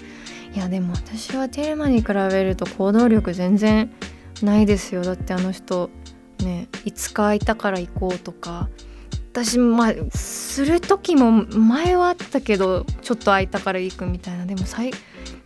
[0.54, 3.90] いやでも私はテルマに比べると行動力全然
[4.44, 5.02] ないですよ。
[5.02, 5.90] だってあの人
[6.40, 8.68] ねいつか空いたから行こうとか。
[9.30, 14.46] 私まあする時も前はあったけどちょっと空いたから行くみたいな。
[14.46, 14.62] でも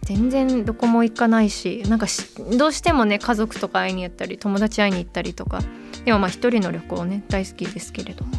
[0.02, 2.06] 全然どこも行かないしなんか
[2.56, 5.60] どうしてもね家族とか会いに行ったり友達会いに行ったりとか。
[6.04, 8.32] でもまあ一人の旅行ね大好きですけれども。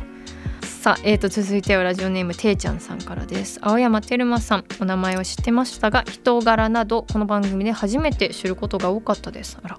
[0.81, 3.59] さあ、えー、と続いてはラジオネームていちゃんさんからです。
[3.61, 9.57] 青山テルマさんお名前は知ってましたが人柄などこの番組で初めて知ることが多かったです。
[9.63, 9.77] あら。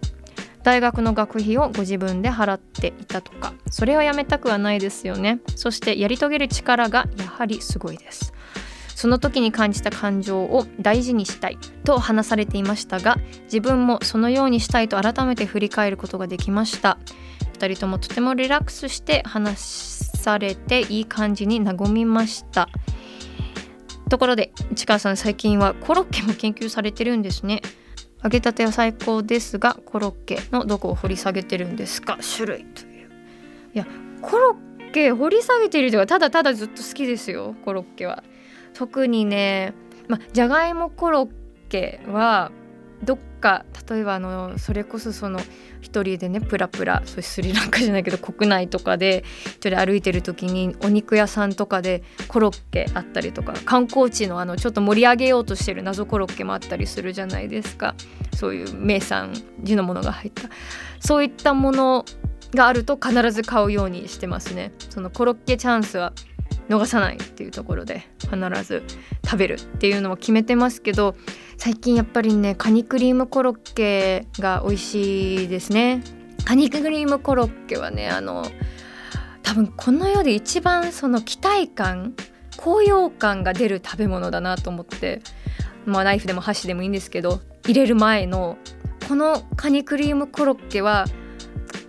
[0.64, 3.52] 大学の学費をご自分で払っていたとか。
[3.70, 5.40] それはやめたくはないですよね。
[5.54, 8.32] そしてやり遂げる力がやはりすごいです。
[8.96, 16.98] その時に感じた感情を大事にしたいと話されていましたが自分もそのようにしたいと改めて振り返ることができました。
[17.58, 22.70] 2人ともとてもリラックスして話されていい感じに和みました。
[24.08, 27.60] ところで市川さん最近はコロッケも研究されてるんですね。
[28.24, 32.18] 揚げたては最高ですがコロッケのどこを掘り下げてるんですか？
[32.36, 33.10] 種類という。
[33.74, 33.86] いや
[34.22, 34.56] コロ
[34.88, 38.24] ッケ掘り下げてるというかただただずっと好きですよコロッケは。
[38.72, 39.74] 特にね
[40.08, 41.28] まじゃがいもコロッ
[41.68, 42.50] ケは
[43.02, 45.38] どっか例えばあのそれこそその
[45.82, 57.94] 一人でねプラプラそスリランカじゃないけど国内とかで一人歩いてる時にお肉屋さんとかでコロッケあったりとか観光地のあのちょっと盛り上げようとしてる謎コロッケもあったりするじゃないですか。
[58.34, 60.48] そういう名産地のものが入った。
[60.98, 62.06] そういったもの
[62.54, 64.72] があると必ず買うようにしてますね。
[64.88, 66.14] そのコロッケチャンスは
[66.68, 68.82] 逃さないっていうところで必ず
[69.24, 71.14] 食べるっていうのを決めてますけど
[71.58, 76.02] 最近やっぱりねカニクリームコロッケが美味しいですね。
[76.44, 78.44] カニクリームコロッケはねあの
[79.42, 82.14] 多分この世で一番その期待感
[82.56, 85.22] 高揚感が出る食べ物だなと思って
[85.86, 88.58] まあナイフでも箸でもいいんですけど入れる前の
[89.08, 91.06] このカニクリームコロッケは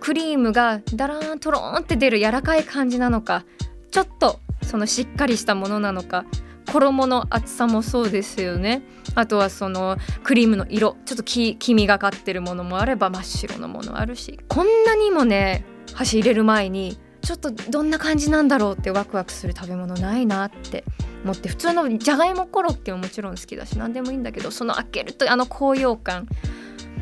[0.00, 3.44] クリームがダラーントローンって出る柔らかい感じなのか
[3.90, 6.24] ちょっとそのしっかりしたものなのか
[6.72, 8.82] 衣の厚さもそうですよね。
[9.14, 20.84] あとはそのクリームの色ちょっと黄みがかってるものもあれば真っ白のものあるしこんなにもね箸入れる前にちょっとどんな感じなんだろうってワクワクする食べ物ないなって
[21.24, 26.28] 思って普通のじゃがいもコロッケももちろん好きだし何でもいいんだけどその開けるとあの高揚感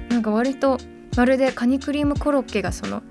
[0.09, 0.79] なんか割と
[1.17, 3.03] まるでカニクリームコロッケがその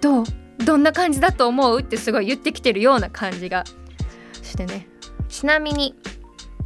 [0.00, 0.24] どう
[0.64, 3.64] どんな感じだと思うってすごい言ってきてるような感じが
[4.54, 4.86] してね。
[5.28, 5.94] ちなみに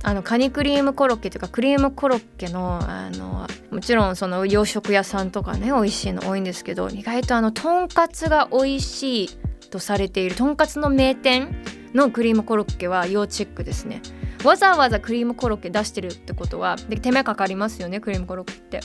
[0.04, 9.28] あのカニクリームコロッケというかクリームコロッケのあのもちろんその洋食屋さんとかね美味しいの多いんですけど意外とあのとんかつが美味しい
[9.70, 11.56] とされているとんかつの名店
[11.94, 14.02] のクリームコロッケは要チェックですね。
[14.44, 18.80] わざわざクリームコロッケ出してるってことはで手間かかりますよねクリームコロッケって。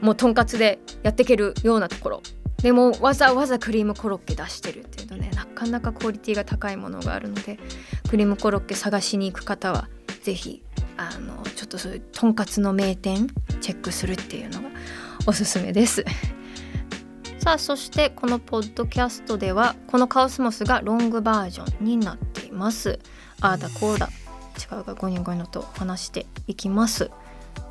[0.00, 2.22] もうとんかつでやっていけるようなところ。
[2.62, 7.60] でもわざわざクリームコロッケ出してるっていうとなかなかクオリティが高いものがあるので
[8.10, 9.88] クリームコロッケ探しに行く方は
[10.24, 10.64] 是非
[10.96, 13.28] あのちょっとそういうとんかつの名店
[13.60, 14.68] チェックするっていうのが
[15.26, 16.04] おすすめです。
[17.38, 22.98] さあそしてこのポッドキャストではこのカオスモスがロングバージョンになっています。
[23.40, 24.08] ああだこうだ。
[24.58, 27.12] 違うがゴニョゴニョと話していきます。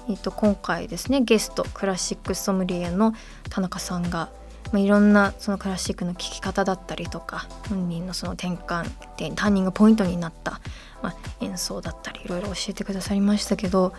[0.07, 3.13] えっと今回ですねゲストクラシックソムリエの
[3.49, 4.29] 田中さんが
[4.71, 10.59] まあ、いろんなそのクラシックの聴き方だったりとか本人のその転換でターニングポイントになった、
[11.01, 13.93] まあ、演奏だったりいろいろ教えてくださりましたけど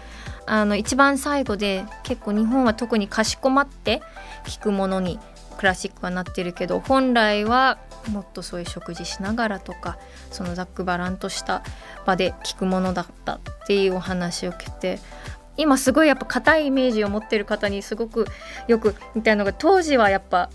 [0.47, 4.03] あの一番最後で結構日本は特にかしこまって
[4.47, 5.19] 聴くものに
[5.59, 7.79] クラシックはなってるけど本来は
[8.11, 9.99] もっとそういう食事しながらとか
[10.31, 11.63] そのざっくばらんとした
[12.07, 14.99] 場で聴くものだったっていうお話を受けて
[15.59, 18.27] 今すごいやっぱ硬いイメージを持ってる方にすごく
[18.69, 20.51] よくみたいなのが当時はやっぱ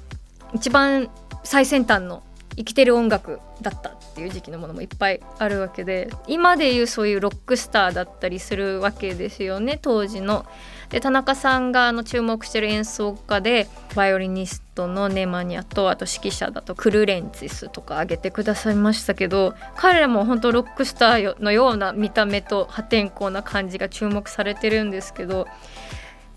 [0.54, 1.10] 一番
[1.44, 2.24] 最先端の
[2.56, 10.46] 生きてる音楽だったっていう時期のものもいっぱいあるわけで今でいうそういうロックスターだったりするわけですよね当時の。
[10.90, 25.48] で田中さんがあの注目してる演奏家でバイオリニストのネマニアとあと指揮者だとクルレンツィスとか挙げてくださいましたけど彼らも本当ロックスターのような見た目と破天荒な感じが注目されてるんですけど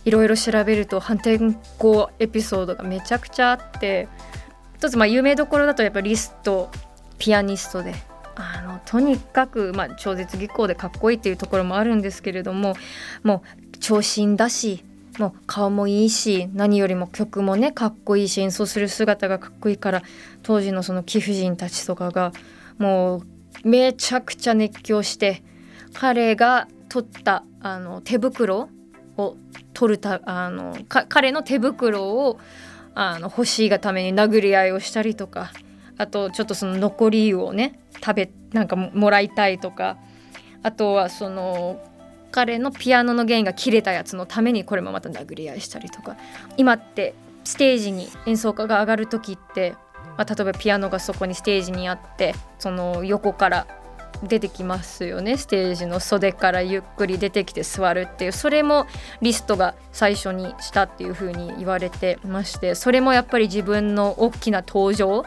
[0.07, 4.09] いろいろ調べると破天荒エピソードがめちゃくちゃあって
[4.77, 6.71] 一つまあ有名どころだとやっぱリスト
[7.19, 7.93] ピアニストで
[8.37, 12.77] あのとにかく、まあ、超絶技巧でかっこいいっていうところもあるんですけれども
[13.25, 13.43] も
[13.75, 14.85] う長身だし
[15.19, 20.03] もう顔もいいし何よりも曲もねかっこいいし演奏する姿がかっこいいから
[20.43, 22.33] 当時のその貴婦人たちとかが
[22.79, 23.23] も
[23.65, 25.43] うめちゃくちゃ熱狂して
[25.95, 28.69] 彼が取ったあの手袋
[29.17, 29.37] を
[29.73, 32.39] 取るたあの彼の手袋を
[32.95, 35.53] あの欲しいがために殴り合いをしたりとか
[35.99, 39.99] あとちょっとその残り湯をね食べなんかもらいたいとか
[40.63, 41.81] あとはその
[42.31, 46.17] 彼のピアノの弦が切れたやつのためにこれもまた殴り合いしたりとか
[46.57, 49.75] 今ってステージに演奏家が上がる時って、
[50.19, 53.67] まあ、例えばピアノがそこにステージにあってその横から
[54.23, 55.37] 出てきますよね。
[55.37, 58.33] ステージの袖からゆっくり出てきて座るっていう。
[58.33, 58.87] それも
[59.21, 62.75] リストが最初にしたっていう風に言われてまして。
[62.75, 65.25] それもやっぱり自分の大きな登場。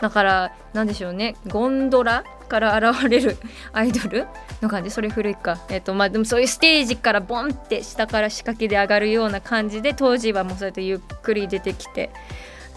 [0.00, 1.36] だから何でしょうね。
[1.46, 3.36] ゴンドラから現れる
[3.72, 4.26] アイドル
[4.60, 4.90] の感じ。
[4.90, 5.58] それ古いか。
[5.68, 12.10] えっ、とまあでもそういうステージからボンって下から仕掛けで上がるような感じで当時はもうそうやってゆっくり出てきて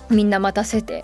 [0.10, 1.04] みんな待たせて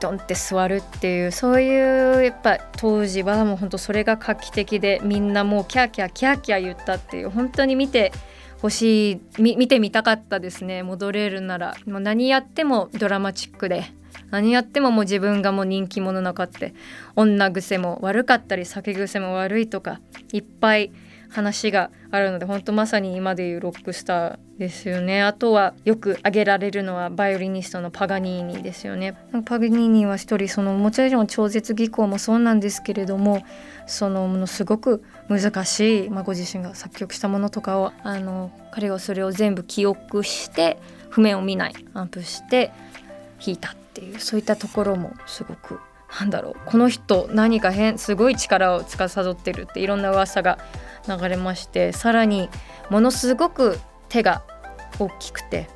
[0.00, 8.12] ドンって座るっていうそういうやっぱ当時はもうほんとそれが画期的でみんなもうキャーキャーキャーキャー言ったっていう本当に見て
[8.60, 10.82] ほしい見てみたかったですね。
[10.82, 11.76] 戻れるなら。
[11.86, 13.84] もう何やってもドラマチックで。
[14.30, 16.74] 何やってももう自分がもう人気者なかって。
[17.16, 20.00] 女癖も悪かったり酒癖も悪いとか
[20.32, 20.90] いっぱい
[21.28, 25.22] 話があるので本当まさに今でいうロックスターですよね。
[25.22, 29.16] あとはよく挙げられるのはバイオリニストのパガニーニですよね。
[29.44, 33.44] パガニーニは一人そのもちろん超絶技巧もそうなんですけれども
[33.86, 40.78] そのものすごく難しい、まあ、ご自身が作曲したものとかをあの彼がそれを全部記憶して
[41.10, 42.72] 譜面を見ないアンプして
[43.44, 45.80] 弾いたっていうそういったところもすごく
[46.18, 50.58] なんだろうこの人何か変すごい力を司ってるっていろんな噂が
[51.08, 52.48] 流れましてさらに
[52.90, 53.78] ものすごく
[54.16, 54.42] 手が
[54.98, 55.68] 大きくて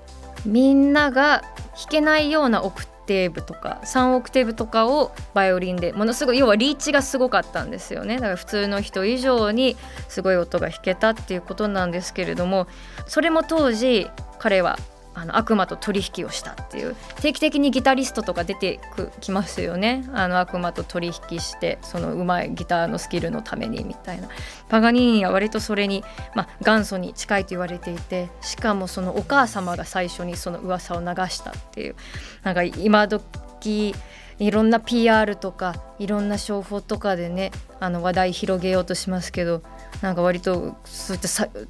[0.47, 1.43] みんなが
[1.76, 8.14] 弾けないようなオクテーブとか3オクテーブとかをバイオリンでものすごい要はリーチがすごかったんですよね。
[8.14, 9.76] だから普通の人以上に
[10.09, 12.66] すごい音が弾けたっていうことなんですけれども
[13.07, 14.78] それも当時彼は
[15.15, 18.81] あの悪魔と取引をしたっていう定期的にギタリストとか出て
[19.21, 20.05] きますよね。
[20.13, 24.29] あの悪魔と取引してそのうまいギターのスキルのためにみたいな。
[24.69, 26.05] パガニーニは割とそれに、
[26.35, 31.97] まあ、元祖に近いと言われていてしかもそのお母様が最初にその噂を流したっていう。
[32.43, 33.95] なんか今時
[34.41, 39.63] いろんな PR とかいろんな商法とかでねあの話題広げようとしますけど
[40.01, 41.29] なんか割とそういった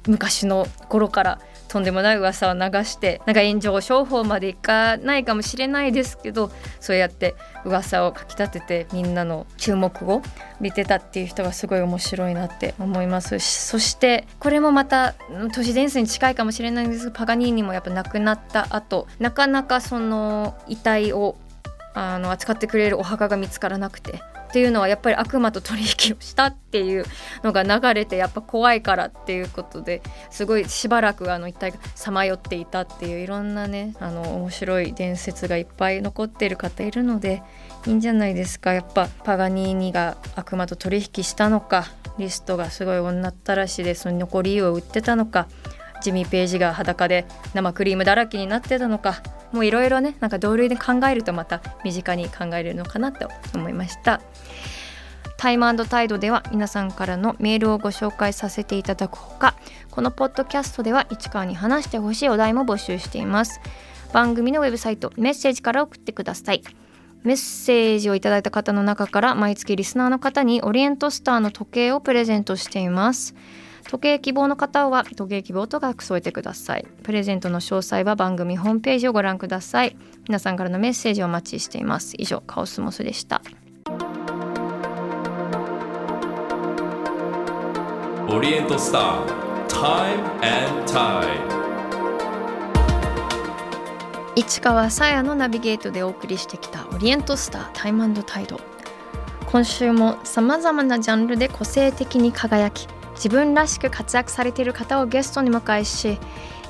[0.09, 1.39] 昔の頃から
[1.71, 6.51] とんでもない噂を流してなんか炎上商法までいかないかもしれないですけど
[6.81, 10.21] そうやって噂をかきたててみんなの注目を
[10.59, 15.15] 見てたっていう人がすごい面白いなって思いますしそしてこれもまた
[15.53, 21.37] 都市伝説に近いかもしれないんですがパガニーニもやっぱ亡くなった後なかなかその遺体を
[21.93, 24.19] あの扱ってくれるお墓が見つからなくて
[24.51, 27.05] っていうのはやっぱり悪魔と取引をしたっていう
[27.41, 37.43] のが流れてやっぱ怖いからっていうことですごいしばらくあの一体さまよっていたっていういろんなねあの面白い伝説がいっぱい残ってる方いるので
[37.87, 38.73] いいんじゃないですか。
[38.73, 41.85] やっぱパガニーニが悪魔と取引したのか
[42.17, 45.47] リストがすごい女ったらしでその残り湯を売ってたのか
[46.01, 49.21] ジミー・ページが裸で生クリームだらけになってたのか
[49.51, 54.21] もういろいろねなんか同類で考えるとまた身近に考えるのかなと思いました。
[55.37, 59.55] タイムタイドでは皆さんからのメールをご紹介させていただくほか
[59.89, 63.59] このポッドキャストでは市川に話してほしいお題も募集しています。
[64.13, 66.61] 番組のウェブサイトメッセージから送ってください。
[67.23, 73.33] メッセージをいただいた方の中から毎月リスナーの方にオリエントスターの時計をプレゼントしています。
[73.89, 76.85] 時計希望の方は時計希望と額添えてください。
[77.03, 79.95] プレゼントの詳細は番組ホームページをご覧ください。
[80.27, 82.15] 皆さんからのメッセージをお待ちしています。
[82.17, 83.41] 以上カオスモスでした。
[88.33, 91.51] オリエントスター Time and Tide
[94.37, 98.57] 市川さやのナビゲートでお送りしてきたオリエントスタータイムタイド
[99.47, 102.87] 今週もさまざまなジャンルで個性的に輝き
[103.23, 106.17] 自分らしく活躍されている方をゲストに迎えし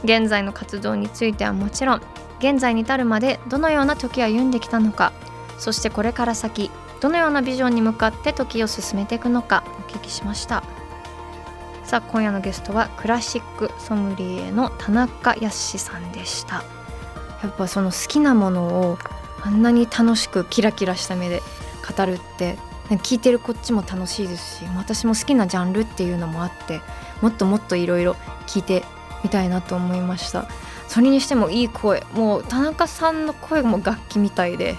[0.04, 2.02] 現在の活動についてはもちろん
[2.40, 5.14] 現在に至るまでどのような時を歩んできたのか
[5.58, 6.70] そしてこれから先
[7.02, 10.64] どのようなビジョンに向かって時を進めていくのかお聞きしました。
[11.84, 16.64] さあ今夜のゲストはクラシックソムリエの田中康さんでした。
[17.44, 18.98] やっぱその好きなものを
[19.42, 21.42] あんなに楽しくキラキラした目で
[21.98, 22.58] 語るって
[22.98, 26.82] 聞いてるこっちも楽しいですし私も好きなジャンルっていうのもあって
[27.22, 28.14] もっともっといろいろ
[28.48, 28.84] 聞いて
[29.24, 30.48] みたいなと思いました。
[30.88, 34.76] それにしてもいい声もう田中さんの声も楽器みたいで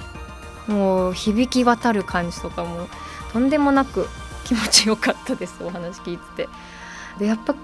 [0.66, 2.86] もう響き渡る感じとかも
[3.32, 4.08] とんでもなく
[4.44, 6.48] 気持ちよかったですお話聞いてて。
[7.18, 7.54] でやっぱ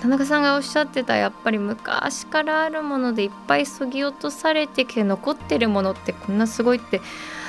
[0.00, 7.00] 田中さんがおっしゃってたやっぱり昔からあるものでいっぱいそぎ落とされてきて残ってるものってこんなすごいって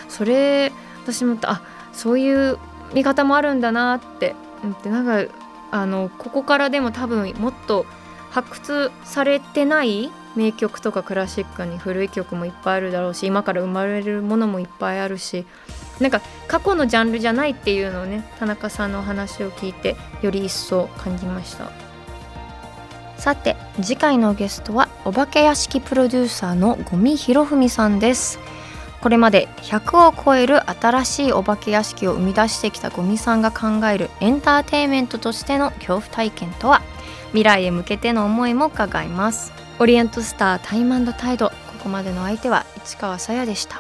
[0.08, 0.72] それ
[1.04, 1.62] 私もあ
[1.96, 2.60] そういう
[2.94, 4.36] 見方もあるんだなって
[4.72, 5.34] ってなんか
[5.72, 7.86] あのここからでも多分もっと
[8.30, 15.46] 発掘されてない名曲とかクラシックに古い曲もいっぱいあるだろうし今から生まれるものもいっぱいあるし
[16.00, 21.72] なんか過去のジャンルじゃないっていうのをね田中さんのお話を聞いてより一層感じました。
[23.18, 28.40] さて次回のゲストはお化け屋敷プロデューサーの五味博文さんです。
[29.06, 36.82] これまで100を超える新しいお化け屋敷を生み出してきたゴミさんが考えるエンターテインメントとしての恐怖体験とは？
[37.28, 39.54] 未来へ向けての思いも伺います。
[39.78, 43.80] オリエントスタータイムタイドここまでの相手は市川さやでした。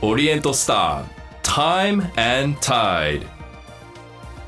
[0.00, 2.00] オリエントスター Time
[2.44, 3.39] and Tide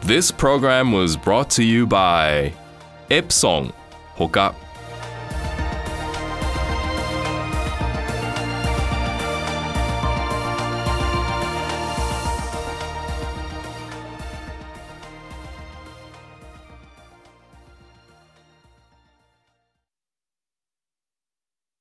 [0.04, 2.52] This program was brought to you by
[3.08, 3.72] Epson
[4.16, 4.52] ほか